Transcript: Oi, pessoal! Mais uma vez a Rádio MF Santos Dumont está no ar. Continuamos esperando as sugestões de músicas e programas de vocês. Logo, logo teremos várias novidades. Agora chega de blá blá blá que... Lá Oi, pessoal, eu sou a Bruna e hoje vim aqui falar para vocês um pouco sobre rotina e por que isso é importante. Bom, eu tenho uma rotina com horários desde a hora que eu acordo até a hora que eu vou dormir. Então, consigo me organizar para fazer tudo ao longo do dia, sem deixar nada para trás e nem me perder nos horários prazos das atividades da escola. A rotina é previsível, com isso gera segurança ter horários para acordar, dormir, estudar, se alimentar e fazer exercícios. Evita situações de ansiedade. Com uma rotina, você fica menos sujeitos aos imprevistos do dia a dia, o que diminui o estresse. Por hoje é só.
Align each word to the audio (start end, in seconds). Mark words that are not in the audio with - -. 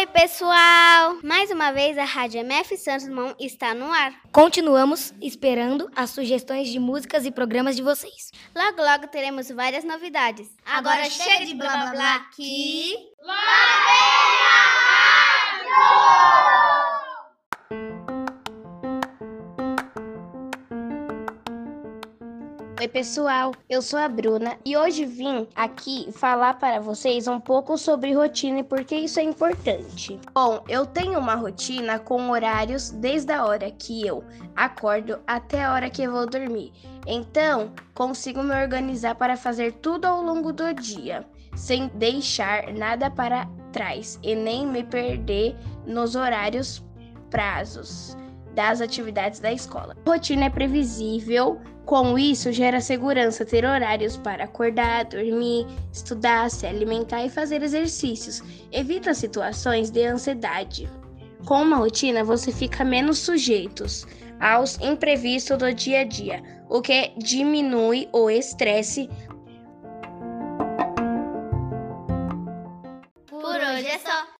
Oi, 0.00 0.06
pessoal! 0.06 1.18
Mais 1.22 1.50
uma 1.50 1.72
vez 1.72 1.98
a 1.98 2.04
Rádio 2.04 2.40
MF 2.40 2.74
Santos 2.78 3.06
Dumont 3.06 3.34
está 3.38 3.74
no 3.74 3.92
ar. 3.92 4.14
Continuamos 4.32 5.12
esperando 5.20 5.90
as 5.94 6.08
sugestões 6.08 6.68
de 6.68 6.78
músicas 6.78 7.26
e 7.26 7.30
programas 7.30 7.76
de 7.76 7.82
vocês. 7.82 8.32
Logo, 8.56 8.82
logo 8.82 9.08
teremos 9.08 9.50
várias 9.50 9.84
novidades. 9.84 10.48
Agora 10.64 11.04
chega 11.04 11.44
de 11.44 11.54
blá 11.54 11.76
blá 11.76 11.90
blá 11.90 12.18
que... 12.34 12.94
Lá 13.22 13.89
Oi, 22.80 22.88
pessoal, 22.88 23.52
eu 23.68 23.82
sou 23.82 23.98
a 23.98 24.08
Bruna 24.08 24.56
e 24.64 24.74
hoje 24.74 25.04
vim 25.04 25.46
aqui 25.54 26.10
falar 26.12 26.54
para 26.54 26.80
vocês 26.80 27.28
um 27.28 27.38
pouco 27.38 27.76
sobre 27.76 28.14
rotina 28.14 28.60
e 28.60 28.64
por 28.64 28.84
que 28.84 28.96
isso 28.96 29.20
é 29.20 29.22
importante. 29.22 30.18
Bom, 30.32 30.64
eu 30.66 30.86
tenho 30.86 31.18
uma 31.18 31.34
rotina 31.34 31.98
com 31.98 32.30
horários 32.30 32.88
desde 32.88 33.34
a 33.34 33.44
hora 33.44 33.70
que 33.70 34.06
eu 34.06 34.24
acordo 34.56 35.18
até 35.26 35.62
a 35.62 35.74
hora 35.74 35.90
que 35.90 36.02
eu 36.02 36.10
vou 36.10 36.26
dormir. 36.26 36.72
Então, 37.06 37.70
consigo 37.92 38.42
me 38.42 38.54
organizar 38.54 39.14
para 39.14 39.36
fazer 39.36 39.72
tudo 39.72 40.06
ao 40.06 40.22
longo 40.22 40.50
do 40.50 40.72
dia, 40.72 41.26
sem 41.54 41.88
deixar 41.88 42.72
nada 42.72 43.10
para 43.10 43.46
trás 43.72 44.18
e 44.22 44.34
nem 44.34 44.66
me 44.66 44.82
perder 44.82 45.54
nos 45.84 46.16
horários 46.16 46.82
prazos 47.28 48.16
das 48.54 48.80
atividades 48.80 49.38
da 49.38 49.52
escola. 49.52 49.94
A 50.06 50.10
rotina 50.10 50.46
é 50.46 50.50
previsível, 50.50 51.60
com 51.90 52.16
isso 52.16 52.52
gera 52.52 52.80
segurança 52.80 53.44
ter 53.44 53.64
horários 53.64 54.16
para 54.16 54.44
acordar, 54.44 55.06
dormir, 55.06 55.66
estudar, 55.92 56.48
se 56.48 56.64
alimentar 56.64 57.26
e 57.26 57.28
fazer 57.28 57.64
exercícios. 57.64 58.40
Evita 58.70 59.12
situações 59.12 59.90
de 59.90 60.06
ansiedade. 60.06 60.88
Com 61.44 61.62
uma 61.62 61.78
rotina, 61.78 62.22
você 62.22 62.52
fica 62.52 62.84
menos 62.84 63.18
sujeitos 63.18 64.06
aos 64.38 64.78
imprevistos 64.80 65.58
do 65.58 65.74
dia 65.74 66.02
a 66.02 66.04
dia, 66.04 66.40
o 66.68 66.80
que 66.80 67.12
diminui 67.18 68.08
o 68.12 68.30
estresse. 68.30 69.10
Por 73.28 73.56
hoje 73.56 73.88
é 73.88 73.98
só. 73.98 74.39